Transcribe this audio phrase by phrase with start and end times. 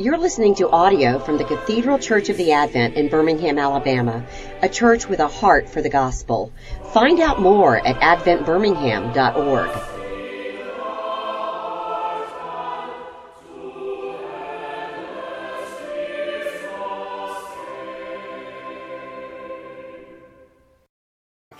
[0.00, 4.24] You're listening to audio from the Cathedral Church of the Advent in Birmingham, Alabama,
[4.62, 6.54] a church with a heart for the gospel.
[6.94, 9.68] Find out more at adventbirmingham.org.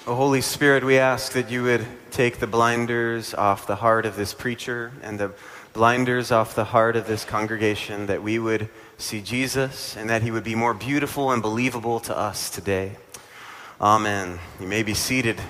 [0.07, 4.17] Oh, Holy Spirit, we ask that you would take the blinders off the heart of
[4.17, 5.33] this preacher and the
[5.73, 10.31] blinders off the heart of this congregation, that we would see Jesus and that he
[10.31, 12.97] would be more beautiful and believable to us today.
[13.81, 14.39] Amen.
[14.61, 15.41] You may be seated.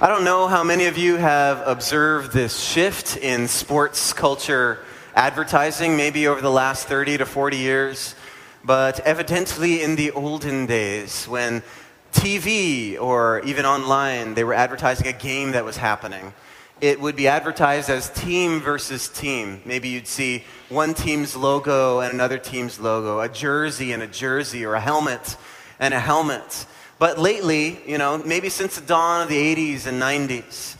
[0.00, 4.84] I don't know how many of you have observed this shift in sports culture
[5.14, 8.14] advertising, maybe over the last 30 to 40 years,
[8.64, 11.62] but evidently in the olden days when
[12.12, 16.32] TV or even online, they were advertising a game that was happening
[16.80, 19.60] it would be advertised as team versus team.
[19.64, 24.64] Maybe you'd see one team's logo and another team's logo, a jersey and a jersey,
[24.64, 25.36] or a helmet
[25.78, 26.66] and a helmet.
[26.98, 30.76] But lately, you know, maybe since the dawn of the 80s and 90s,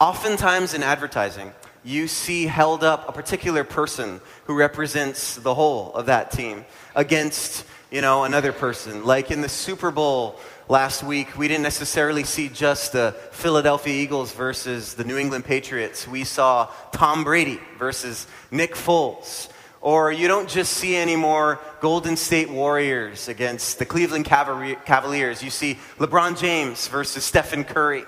[0.00, 1.52] oftentimes in advertising,
[1.84, 7.64] you see held up a particular person who represents the whole of that team against,
[7.94, 9.04] you know, another person.
[9.04, 14.32] Like in the Super Bowl last week, we didn't necessarily see just the Philadelphia Eagles
[14.32, 16.08] versus the New England Patriots.
[16.08, 19.48] We saw Tom Brady versus Nick Foles.
[19.80, 25.40] Or you don't just see any more Golden State Warriors against the Cleveland Cavaliers.
[25.40, 28.06] You see LeBron James versus Stephen Curry.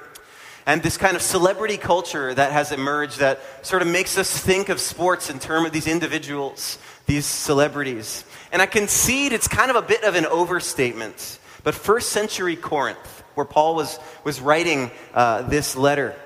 [0.66, 4.68] And this kind of celebrity culture that has emerged that sort of makes us think
[4.68, 8.24] of sports in terms of these individuals, these celebrities.
[8.56, 13.22] And I concede it's kind of a bit of an overstatement but first century Corinth,
[13.34, 16.16] where Paul was, was writing uh, this letter,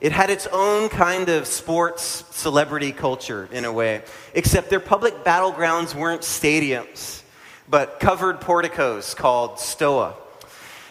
[0.00, 5.24] it had its own kind of sports celebrity culture in a way, except their public
[5.24, 7.22] battlegrounds weren't stadiums,
[7.68, 10.14] but covered porticos called stoa.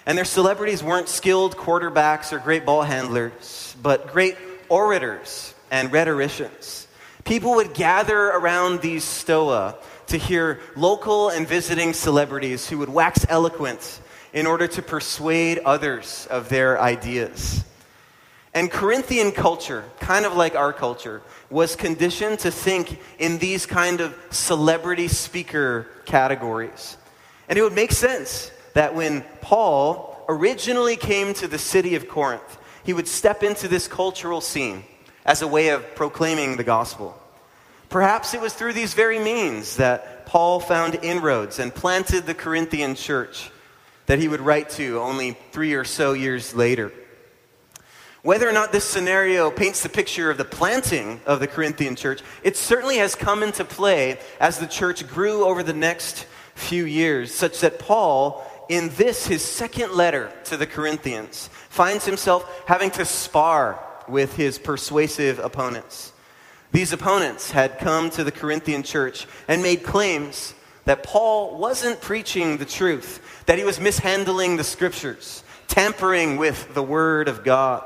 [0.06, 4.36] And their celebrities weren't skilled quarterbacks or great ball handlers, but great
[4.68, 6.86] orators and rhetoricians.
[7.24, 9.78] People would gather around these stoa
[10.12, 14.02] to hear local and visiting celebrities who would wax eloquent
[14.34, 17.64] in order to persuade others of their ideas.
[18.54, 24.02] And Corinthian culture, kind of like our culture, was conditioned to think in these kind
[24.02, 26.98] of celebrity speaker categories.
[27.48, 32.58] And it would make sense that when Paul originally came to the city of Corinth,
[32.84, 34.84] he would step into this cultural scene
[35.26, 37.18] as a way of proclaiming the gospel.
[37.92, 42.96] Perhaps it was through these very means that Paul found inroads and planted the Corinthian
[42.96, 43.52] church
[44.06, 46.94] that he would write to only three or so years later.
[48.22, 52.22] Whether or not this scenario paints the picture of the planting of the Corinthian church,
[52.44, 57.34] it certainly has come into play as the church grew over the next few years,
[57.34, 63.04] such that Paul, in this, his second letter to the Corinthians, finds himself having to
[63.04, 66.11] spar with his persuasive opponents.
[66.72, 70.54] These opponents had come to the Corinthian church and made claims
[70.86, 76.84] that Paul wasn't preaching the truth, that he was mishandling the scriptures, tampering with the
[76.84, 77.84] word of God.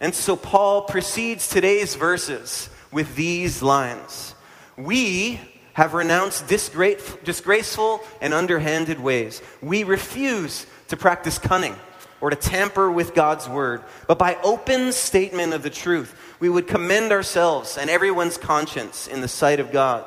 [0.00, 4.34] And so Paul precedes today's verses with these lines
[4.76, 5.40] We
[5.74, 9.40] have renounced disgraceful and underhanded ways.
[9.62, 11.76] We refuse to practice cunning
[12.20, 16.66] or to tamper with God's word, but by open statement of the truth, we would
[16.66, 20.04] commend ourselves and everyone's conscience in the sight of God.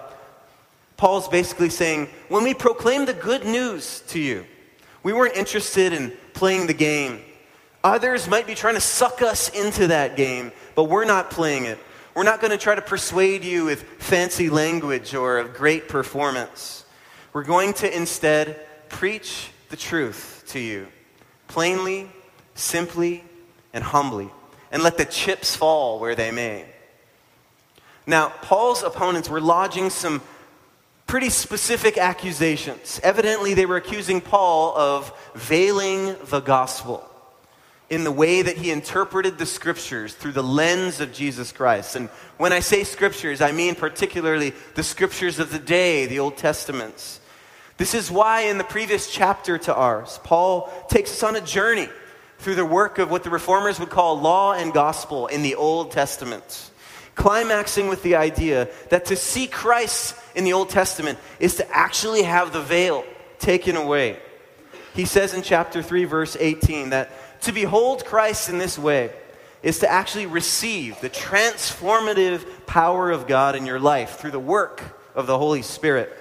[0.98, 4.46] Paul's basically saying, when we proclaim the good news to you,
[5.04, 7.22] we weren't interested in playing the game.
[7.84, 11.80] Others might be trying to suck us into that game, but we're not playing it.
[12.14, 16.86] We're not going to try to persuade you with fancy language or a great performance.
[17.34, 20.88] We're going to instead preach the truth to you
[21.52, 22.10] plainly,
[22.56, 23.24] simply,
[23.74, 24.30] and humbly,
[24.72, 26.66] and let the chips fall where they may.
[28.08, 30.22] Now, Paul's opponents were lodging some
[31.08, 33.00] pretty specific accusations.
[33.04, 37.06] Evidently, they were accusing Paul of veiling the gospel
[37.90, 41.98] in the way that he interpreted the scriptures through the lens of Jesus Christ.
[41.98, 46.38] And when I say scriptures, I mean particularly the scriptures of the day, the Old
[46.38, 47.20] Testaments.
[47.82, 51.90] This is why, in the previous chapter to ours, Paul takes us on a journey
[52.38, 55.90] through the work of what the reformers would call law and gospel in the Old
[55.90, 56.70] Testament,
[57.16, 62.22] climaxing with the idea that to see Christ in the Old Testament is to actually
[62.22, 63.04] have the veil
[63.40, 64.20] taken away.
[64.94, 69.12] He says in chapter 3, verse 18, that to behold Christ in this way
[69.64, 74.84] is to actually receive the transformative power of God in your life through the work
[75.16, 76.16] of the Holy Spirit.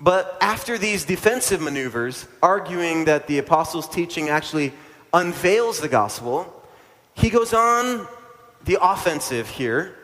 [0.00, 4.72] But after these defensive maneuvers, arguing that the apostles' teaching actually
[5.12, 6.54] unveils the gospel,
[7.14, 8.06] he goes on
[8.64, 9.96] the offensive here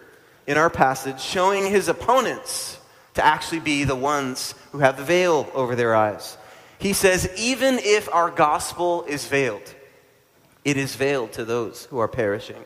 [0.46, 2.78] in our passage, showing his opponents
[3.14, 6.36] to actually be the ones who have the veil over their eyes.
[6.78, 9.74] He says, even if our gospel is veiled,
[10.64, 12.64] it is veiled to those who are perishing.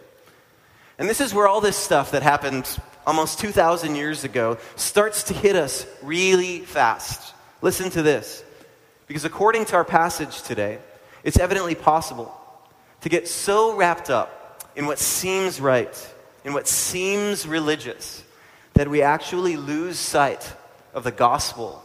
[0.98, 2.68] And this is where all this stuff that happened
[3.06, 7.34] almost 2,000 years ago starts to hit us really fast.
[7.62, 8.44] Listen to this.
[9.06, 10.78] Because according to our passage today,
[11.24, 12.34] it's evidently possible
[13.00, 16.14] to get so wrapped up in what seems right,
[16.44, 18.22] in what seems religious,
[18.74, 20.52] that we actually lose sight
[20.94, 21.82] of the gospel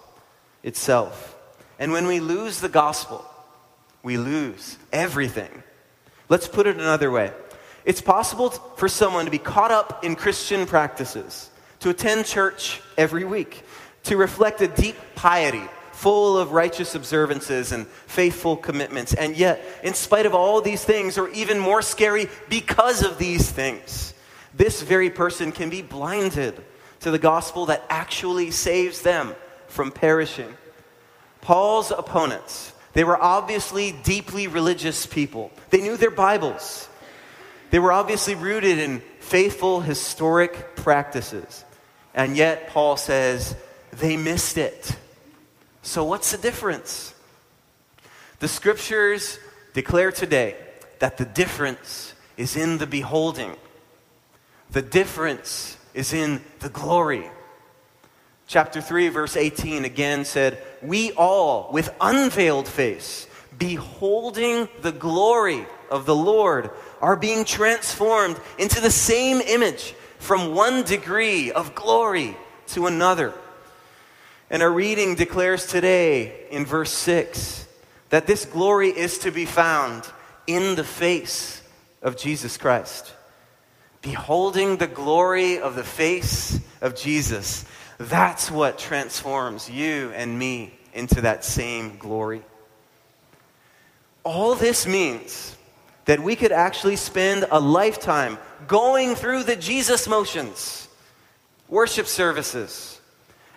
[0.63, 1.35] itself.
[1.79, 3.25] And when we lose the gospel,
[4.03, 5.63] we lose everything.
[6.29, 7.31] Let's put it another way.
[7.85, 11.49] It's possible for someone to be caught up in Christian practices,
[11.81, 13.63] to attend church every week,
[14.03, 19.13] to reflect a deep piety full of righteous observances and faithful commitments.
[19.13, 23.49] And yet, in spite of all these things, or even more scary, because of these
[23.49, 24.13] things,
[24.53, 26.61] this very person can be blinded
[27.01, 29.33] to the gospel that actually saves them
[29.67, 30.53] from perishing.
[31.41, 35.51] Paul's opponents, they were obviously deeply religious people.
[35.69, 36.87] They knew their Bibles.
[37.73, 41.65] They were obviously rooted in faithful historic practices.
[42.13, 43.55] And yet, Paul says,
[43.91, 44.95] they missed it.
[45.81, 47.15] So, what's the difference?
[48.37, 49.39] The scriptures
[49.73, 50.55] declare today
[50.99, 53.55] that the difference is in the beholding,
[54.69, 57.27] the difference is in the glory.
[58.45, 63.25] Chapter 3, verse 18 again said, We all, with unveiled face,
[63.57, 70.81] beholding the glory of the Lord, are being transformed into the same image from one
[70.83, 72.35] degree of glory
[72.67, 73.31] to another.
[74.49, 77.67] And our reading declares today in verse 6
[78.09, 80.03] that this glory is to be found
[80.47, 81.61] in the face
[82.01, 83.13] of Jesus Christ.
[84.01, 87.65] Beholding the glory of the face of Jesus,
[87.99, 92.41] that's what transforms you and me into that same glory.
[94.23, 95.55] All this means
[96.05, 100.87] that we could actually spend a lifetime going through the Jesus motions,
[101.69, 102.99] worship services,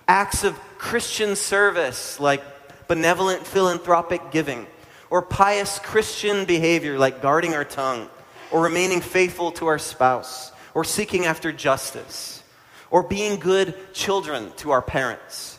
[0.08, 2.42] acts of Christian service like
[2.88, 4.66] benevolent philanthropic giving,
[5.10, 8.08] or pious Christian behavior like guarding our tongue,
[8.50, 12.42] or remaining faithful to our spouse, or seeking after justice,
[12.90, 15.55] or being good children to our parents,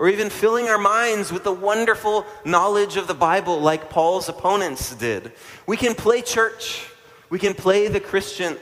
[0.00, 4.92] or even filling our minds with the wonderful knowledge of the Bible like Paul's opponents
[4.96, 5.30] did.
[5.68, 6.84] We can play church,
[7.28, 8.56] we can play the Christian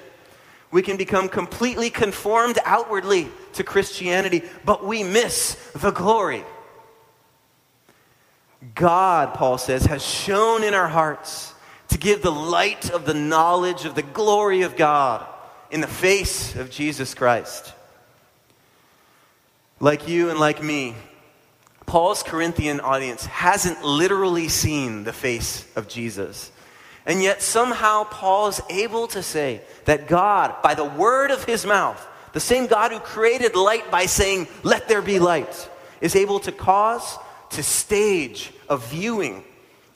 [0.71, 6.45] we can become completely conformed outwardly to Christianity, but we miss the glory.
[8.75, 11.55] God, Paul says, has shone in our hearts
[11.89, 15.27] to give the light of the knowledge of the glory of God
[15.71, 17.73] in the face of Jesus Christ.
[19.81, 20.95] Like you and like me,
[21.89, 26.53] Paul's Corinthian audience hasn't literally seen the face of Jesus.
[27.07, 31.65] And yet, somehow, Paul is able to say that God, by the word of his
[31.65, 35.71] mouth, the same God who created light by saying, Let there be light,
[36.03, 37.17] is able to cause,
[37.53, 39.43] to stage a viewing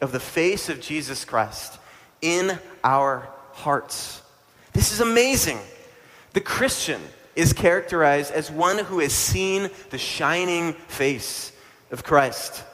[0.00, 1.78] of the face of Jesus Christ
[2.22, 4.22] in our hearts.
[4.72, 5.58] This is amazing.
[6.32, 7.02] The Christian
[7.36, 11.51] is characterized as one who has seen the shining face
[11.92, 12.64] of Christ.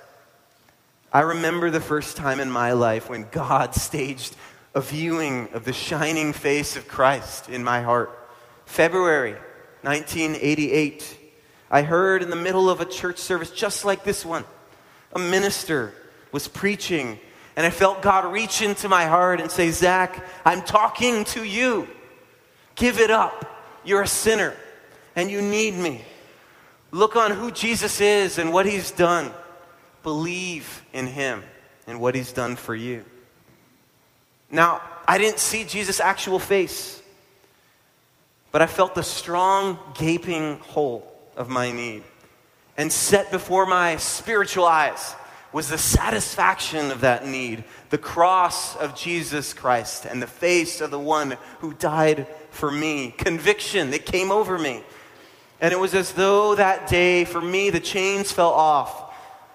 [1.13, 4.37] I remember the first time in my life when God staged
[4.75, 8.17] a viewing of the shining face of Christ in my heart.
[8.65, 9.35] February
[9.83, 11.19] 1988.
[11.71, 14.45] I heard in the middle of a church service just like this one,
[15.13, 15.93] a minister
[16.33, 17.19] was preaching,
[17.57, 21.89] and I felt God reach into my heart and say, Zach, I'm talking to you.
[22.75, 23.45] Give it up.
[23.85, 24.55] You're a sinner,
[25.17, 26.05] and you need me.
[26.91, 29.33] Look on who Jesus is and what he's done
[30.03, 31.43] believe in him
[31.87, 33.05] and what he's done for you.
[34.51, 37.03] Now, I didn't see Jesus' actual face,
[38.53, 42.03] but I felt the strong, gaping hole of my need.
[42.77, 45.15] And set before my spiritual eyes
[45.53, 50.91] was the satisfaction of that need the cross of Jesus Christ and the face of
[50.91, 53.15] the one who died for me.
[53.17, 54.83] Conviction that came over me.
[55.61, 59.09] And it was as though that day, for me, the chains fell off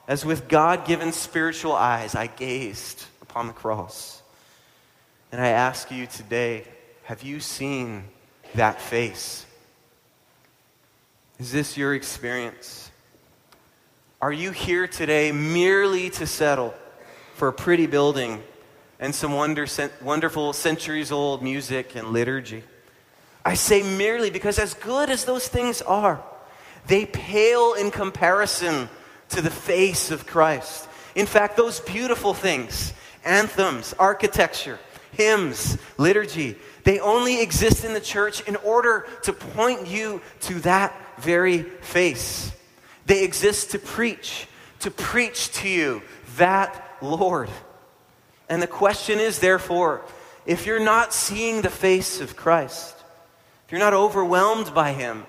[0.08, 4.22] as with God given spiritual eyes, I gazed upon the cross.
[5.32, 6.66] And I ask you today
[7.04, 8.06] have you seen
[8.56, 9.46] that face?
[11.40, 12.92] Is this your experience?
[14.22, 16.74] Are you here today merely to settle
[17.36, 18.42] for a pretty building
[19.00, 19.68] and some wonder,
[20.02, 22.64] wonderful centuries old music and liturgy?
[23.46, 26.24] I say merely because, as good as those things are,
[26.88, 28.90] they pale in comparison
[29.30, 30.88] to the face of Christ.
[31.16, 32.94] In fact, those beautiful things,
[33.26, 34.80] anthems, architecture,
[35.12, 40.94] hymns, liturgy, they only exist in the church in order to point you to that
[41.20, 42.52] very face.
[43.06, 44.48] They exist to preach,
[44.80, 46.02] to preach to you
[46.38, 47.50] that Lord.
[48.50, 50.02] And the question is, therefore,
[50.46, 52.96] if you're not seeing the face of Christ,
[53.66, 55.26] if you're not overwhelmed by him,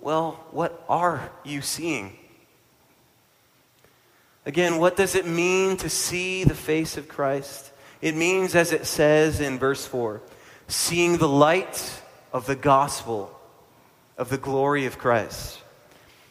[0.00, 2.16] well, what are you seeing?
[4.46, 7.70] Again, what does it mean to see the face of Christ?
[8.00, 10.22] It means, as it says in verse 4,
[10.68, 12.00] seeing the light
[12.32, 13.38] of the gospel
[14.16, 15.58] of the glory of Christ.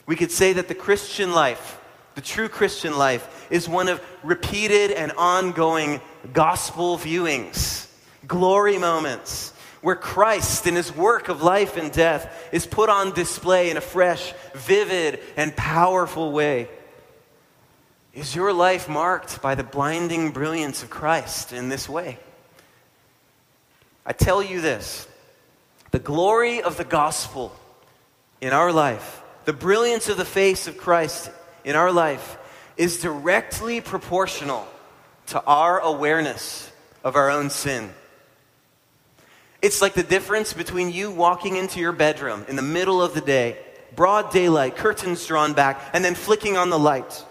[0.06, 1.82] We could say that the Christian life,
[2.16, 6.02] the true Christian life, is one of repeated and ongoing
[6.34, 7.88] gospel viewings,
[8.28, 9.54] glory moments,
[9.88, 13.82] where Christ in his work of life and death is put on display in a
[13.82, 16.68] fresh, vivid, and powerful way.
[18.14, 22.18] Is your life marked by the blinding brilliance of Christ in this way?
[24.06, 25.08] I tell you this
[25.92, 27.56] the glory of the gospel
[28.42, 31.32] in our life, the brilliance of the face of Christ
[31.64, 32.38] in our life,
[32.76, 34.68] is directly proportional
[35.28, 36.70] to our awareness
[37.06, 37.94] of our own sin.
[39.62, 43.22] It's like the difference between you walking into your bedroom in the middle of the
[43.22, 43.58] day,
[43.96, 47.26] broad daylight, curtains drawn back, and then flicking on the light.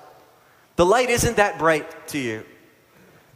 [0.75, 2.45] The light isn't that bright to you.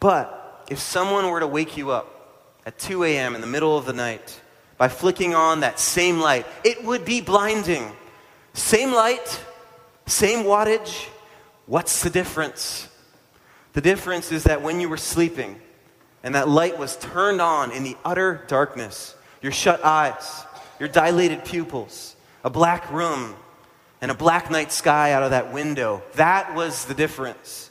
[0.00, 3.34] But if someone were to wake you up at 2 a.m.
[3.34, 4.40] in the middle of the night
[4.76, 7.92] by flicking on that same light, it would be blinding.
[8.54, 9.40] Same light,
[10.06, 11.06] same wattage.
[11.66, 12.88] What's the difference?
[13.72, 15.60] The difference is that when you were sleeping
[16.22, 20.44] and that light was turned on in the utter darkness, your shut eyes,
[20.78, 23.34] your dilated pupils, a black room,
[24.00, 26.02] and a black night sky out of that window.
[26.14, 27.70] That was the difference.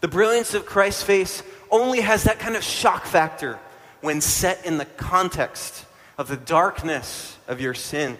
[0.00, 3.58] The brilliance of Christ's face only has that kind of shock factor
[4.00, 5.84] when set in the context
[6.18, 8.18] of the darkness of your sin.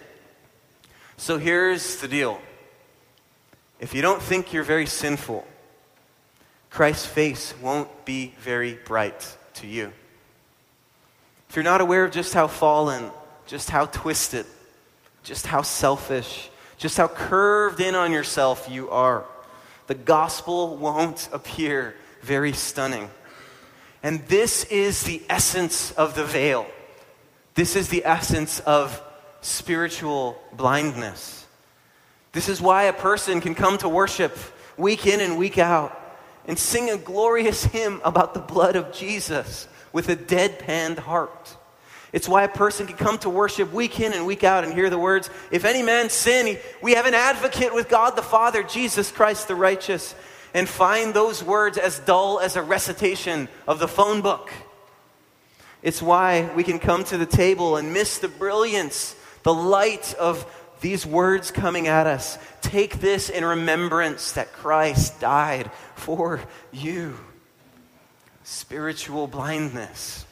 [1.17, 2.39] So here's the deal
[3.79, 5.45] if you don't think you're very sinful,
[6.69, 9.91] Christ's face won't be very bright to you.
[11.49, 13.11] If you're not aware of just how fallen,
[13.45, 14.45] just how twisted,
[15.23, 19.25] just how selfish, just how curved in on yourself you are,
[19.87, 23.09] the gospel won't appear very stunning.
[24.03, 26.67] And this is the essence of the veil.
[27.55, 29.01] This is the essence of
[29.41, 31.45] spiritual blindness.
[32.33, 34.37] This is why a person can come to worship
[34.77, 36.06] week in and week out
[36.47, 41.55] and sing a glorious hymn about the blood of Jesus with a deadpanned heart.
[42.13, 44.89] It's why a person can come to worship week in and week out and hear
[44.89, 49.11] the words, If any man sin, we have an advocate with God the Father, Jesus
[49.11, 50.15] Christ the righteous,
[50.53, 54.51] and find those words as dull as a recitation of the phone book.
[55.83, 60.45] It's why we can come to the table and miss the brilliance, the light of
[60.81, 62.37] these words coming at us.
[62.61, 66.41] Take this in remembrance that Christ died for
[66.71, 67.17] you.
[68.43, 70.25] Spiritual blindness.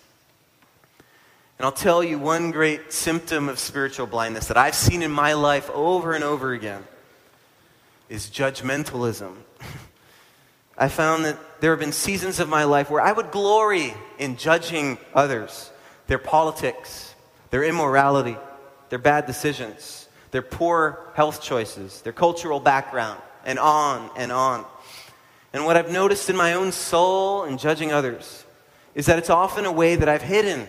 [1.57, 5.33] And I'll tell you one great symptom of spiritual blindness that I've seen in my
[5.33, 6.83] life over and over again
[8.09, 9.35] is judgmentalism.
[10.77, 14.35] I found that there have been seasons of my life where I would glory in
[14.35, 15.71] judging others,
[16.07, 17.15] their politics,
[17.49, 18.35] their immorality,
[18.89, 20.04] their bad decisions,
[20.35, 24.65] their poor health choices, their cultural background, and on and on.
[25.53, 28.43] And what I've noticed in my own soul in judging others
[28.95, 30.67] is that it's often a way that I've hidden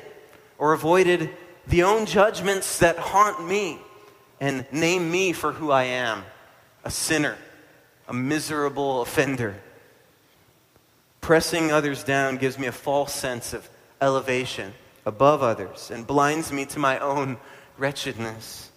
[0.56, 1.30] or avoided
[1.66, 3.80] the own judgments that haunt me
[4.38, 6.22] and name me for who I am
[6.84, 7.36] a sinner,
[8.06, 9.56] a miserable offender.
[11.20, 13.68] Pressing others down gives me a false sense of
[14.00, 17.36] elevation above others and blinds me to my own
[17.78, 18.70] wretchedness.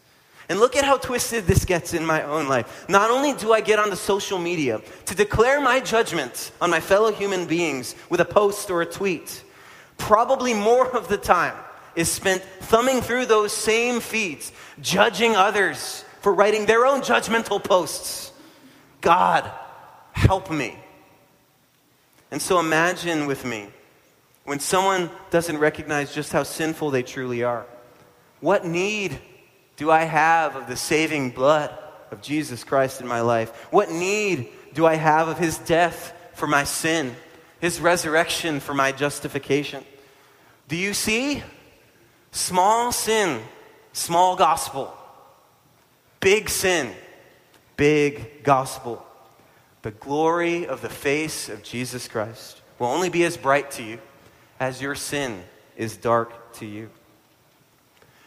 [0.50, 2.86] And look at how twisted this gets in my own life.
[2.90, 7.12] Not only do I get onto social media to declare my judgment on my fellow
[7.12, 9.44] human beings with a post or a tweet,
[10.00, 11.56] probably more of the time
[11.96, 14.52] is spent thumbing through those same feeds,
[14.82, 18.32] judging others for writing their own judgmental posts.
[19.02, 19.50] God,
[20.14, 20.76] help me.
[22.32, 23.68] And so imagine with me
[24.46, 27.68] when someone doesn't recognize just how sinful they truly are?
[28.40, 29.20] What need
[29.80, 31.74] do I have of the saving blood
[32.12, 33.50] of Jesus Christ in my life?
[33.72, 37.16] What need do I have of his death for my sin,
[37.62, 39.86] his resurrection for my justification?
[40.68, 41.42] Do you see?
[42.32, 43.42] Small sin,
[43.94, 44.94] small gospel.
[46.20, 46.94] Big sin,
[47.78, 49.06] big gospel.
[49.82, 54.00] The glory of the face of Jesus Christ will only be as bright to you
[54.60, 55.42] as your sin
[55.78, 56.90] is dark to you.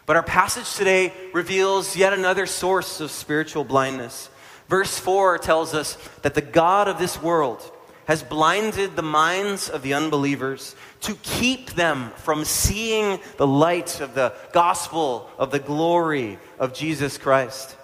[0.07, 4.29] But our passage today reveals yet another source of spiritual blindness.
[4.69, 7.63] Verse 4 tells us that the God of this world
[8.07, 14.15] has blinded the minds of the unbelievers to keep them from seeing the light of
[14.15, 17.77] the gospel of the glory of Jesus Christ.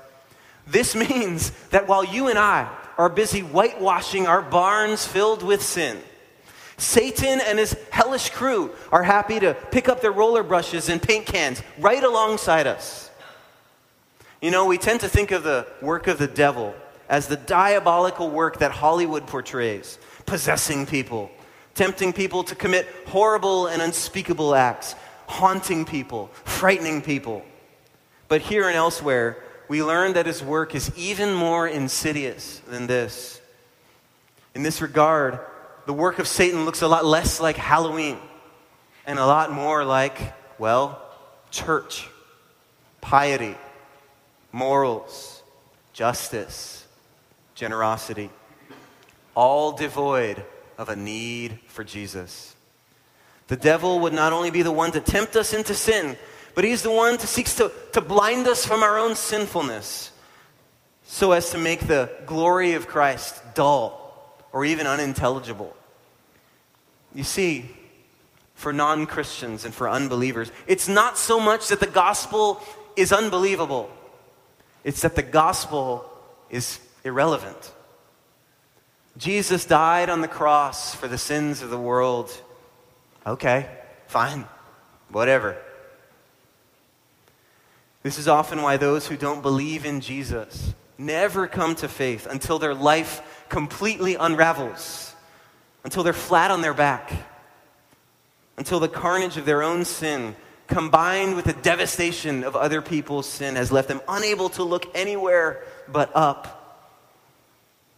[0.67, 5.99] This means that while you and I are busy whitewashing our barns filled with sin,
[6.79, 11.27] Satan and his hellish crew are happy to pick up their roller brushes and paint
[11.27, 13.11] cans right alongside us.
[14.41, 16.75] You know, we tend to think of the work of the devil
[17.09, 21.31] as the diabolical work that Hollywood portrays, possessing people,
[21.75, 24.95] tempting people to commit horrible and unspeakable acts,
[25.27, 27.45] haunting people, frightening people.
[28.29, 33.41] But here and elsewhere, we learn that his work is even more insidious than this.
[34.55, 35.41] In this regard,
[35.89, 38.19] the work of Satan looks a lot less like Halloween
[39.07, 41.01] and a lot more like, well,
[41.51, 42.07] church,
[43.01, 43.57] piety,
[44.53, 45.43] morals,
[45.95, 46.87] justice,
[47.55, 48.29] generosity,
[49.35, 50.45] all devoid
[50.77, 52.55] of a need for Jesus.
[53.47, 56.19] The devil would not only be the one to tempt us into sin,
[56.55, 60.13] but he's the one who seeks to, to blind us from our own sinfulness
[61.05, 64.08] so as to make the glory of Christ dull
[64.53, 65.75] or even unintelligible.
[67.15, 67.71] You see,
[68.55, 72.61] for non Christians and for unbelievers, it's not so much that the gospel
[72.97, 73.91] is unbelievable,
[74.85, 76.11] it's that the gospel
[76.51, 77.73] is irrelevant.
[79.17, 82.31] Jesus died on the cross for the sins of the world.
[83.27, 83.69] Okay,
[84.07, 84.45] fine,
[85.11, 85.57] whatever.
[88.03, 92.59] This is often why those who don't believe in Jesus never come to faith until
[92.59, 95.15] their life completely unravels
[95.85, 97.13] until they're flat on their back,
[98.57, 103.57] until the carnage of their own sin combined with the devastation of other people's sin
[103.57, 106.55] has left them unable to look anywhere but up.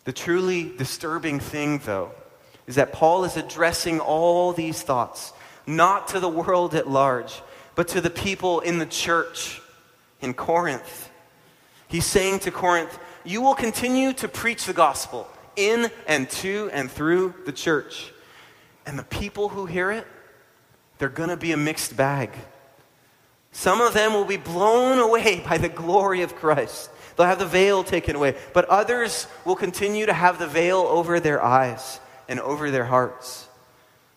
[0.04, 2.12] The truly disturbing thing, though,
[2.66, 5.32] is that Paul is addressing all these thoughts,
[5.66, 7.42] not to the world at large,
[7.74, 9.60] but to the people in the church
[10.20, 11.10] in Corinth.
[11.88, 15.28] He's saying to Corinth, You will continue to preach the gospel
[15.68, 18.12] in and to and through the church.
[18.86, 20.06] And the people who hear it,
[20.98, 22.30] they're going to be a mixed bag.
[23.52, 26.90] Some of them will be blown away by the glory of Christ.
[27.16, 28.36] They'll have the veil taken away.
[28.52, 33.48] But others will continue to have the veil over their eyes and over their hearts.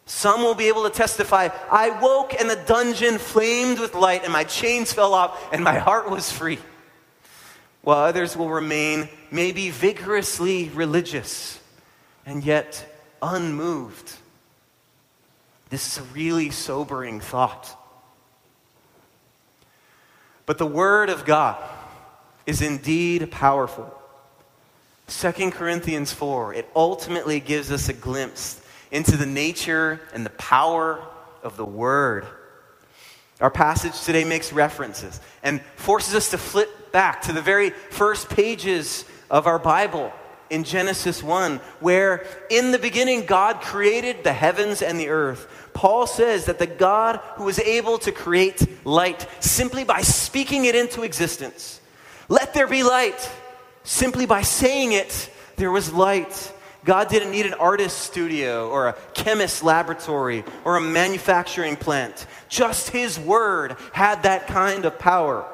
[0.06, 4.34] Some will be able to testify, I woke and the dungeon flamed with light and
[4.34, 6.60] my chains fell off and my heart was free
[7.84, 11.60] while others will remain maybe vigorously religious
[12.26, 12.86] and yet
[13.22, 14.14] unmoved.
[15.70, 17.78] This is a really sobering thought.
[20.46, 21.62] But the Word of God
[22.46, 23.94] is indeed powerful.
[25.08, 31.06] 2 Corinthians 4, it ultimately gives us a glimpse into the nature and the power
[31.42, 32.26] of the Word.
[33.42, 38.30] Our passage today makes references and forces us to flip back to the very first
[38.30, 40.14] pages of our Bible
[40.52, 45.72] in Genesis 1, where in the beginning God created the heavens and the earth.
[45.74, 50.76] Paul says that the God who was able to create light simply by speaking it
[50.76, 51.82] into existence,
[52.30, 53.28] let there be light,
[53.84, 56.54] simply by saying it, there was light.
[56.86, 62.28] God didn't need an artist's studio or a chemist's laboratory or a manufacturing plant.
[62.50, 65.50] Just His Word had that kind of power.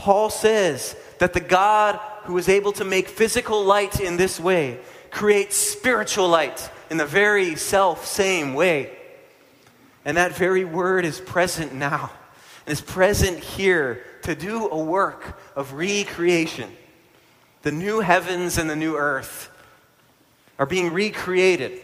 [0.00, 4.80] Paul says that the God who is able to make physical light in this way
[5.10, 8.96] creates spiritual light in the very self same way.
[10.06, 12.10] And that very word is present now
[12.64, 16.70] and is present here to do a work of recreation.
[17.60, 19.50] The new heavens and the new earth
[20.58, 21.78] are being recreated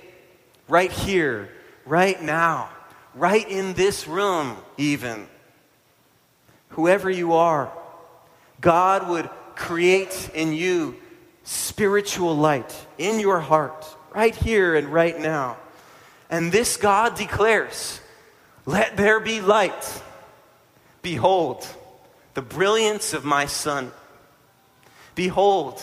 [0.69, 1.51] right here,
[1.85, 2.71] right now,
[3.15, 5.29] right in this room, even.
[6.71, 7.71] Whoever you are,
[8.67, 10.97] God would create in you
[11.45, 15.57] spiritual light in your heart, right here and right now.
[16.29, 18.01] And this God declares
[18.65, 20.03] Let there be light.
[21.01, 21.65] Behold,
[22.35, 23.93] the brilliance of my Son.
[25.15, 25.81] Behold,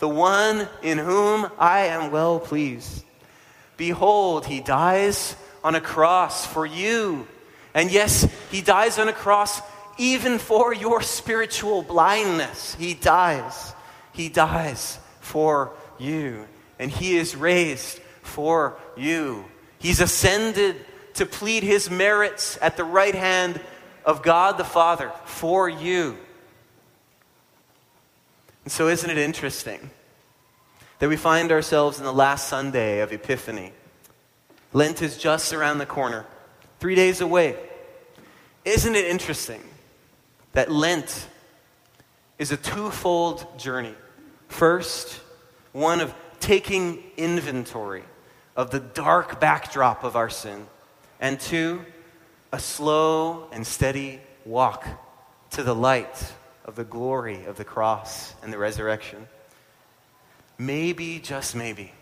[0.00, 3.04] the one in whom I am well pleased.
[3.76, 7.28] Behold, he dies on a cross for you.
[7.74, 9.62] And yes, he dies on a cross
[9.98, 12.74] even for your spiritual blindness.
[12.76, 13.74] He dies.
[14.12, 16.46] He dies for you.
[16.78, 19.44] And he is raised for you.
[19.78, 20.76] He's ascended
[21.14, 23.60] to plead his merits at the right hand
[24.04, 26.16] of God the Father for you.
[28.64, 29.90] And so, isn't it interesting
[30.98, 33.72] that we find ourselves in the last Sunday of Epiphany?
[34.72, 36.26] Lent is just around the corner,
[36.78, 37.56] three days away.
[38.64, 39.62] Isn't it interesting
[40.58, 41.28] that Lent
[42.36, 43.94] is a twofold journey?
[44.48, 45.20] First,
[45.70, 48.02] one of taking inventory
[48.56, 50.66] of the dark backdrop of our sin,
[51.20, 51.84] and two,
[52.50, 54.84] a slow and steady walk
[55.50, 56.32] to the light
[56.64, 59.28] of the glory of the cross and the resurrection.
[60.58, 61.92] Maybe, just maybe,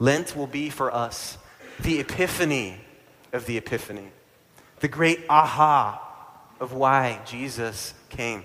[0.00, 1.38] Lent will be for us
[1.78, 2.80] the epiphany
[3.32, 4.08] of the epiphany,
[4.80, 6.06] the great aha
[6.60, 8.44] of why Jesus came.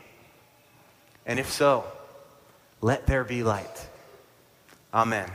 [1.25, 1.85] And if so,
[2.81, 3.87] let there be light.
[4.93, 5.29] Amen.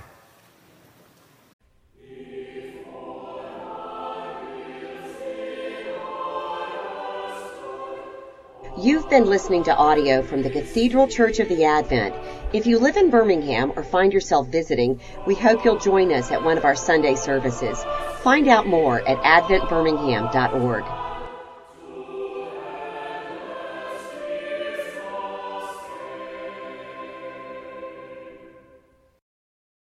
[8.80, 12.14] You've been listening to audio from the Cathedral Church of the Advent.
[12.52, 16.44] If you live in Birmingham or find yourself visiting, we hope you'll join us at
[16.44, 17.84] one of our Sunday services.
[18.22, 20.97] Find out more at adventbirmingham.org.